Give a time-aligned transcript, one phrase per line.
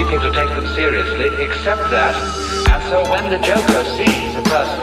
[0.00, 2.16] looking to take them seriously, except that.
[2.72, 4.80] And so when the Joker sees a person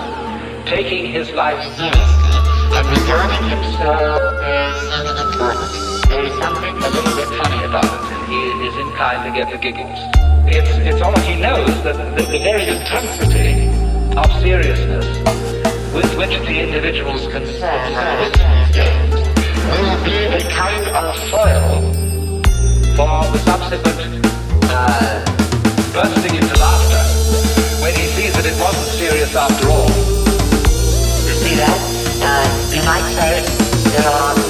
[0.66, 2.38] taking his life seriously
[2.78, 4.78] and regarding himself as
[5.26, 5.72] important,
[6.10, 9.50] there is something a little bit funny about it, and he is inclined to get
[9.52, 9.98] the giggles.
[10.46, 13.74] It's, it's almost he knows that the, the very intensity
[14.16, 15.08] of seriousness
[15.96, 18.57] with which the individual's concerned
[32.88, 33.44] might say
[33.92, 34.47] there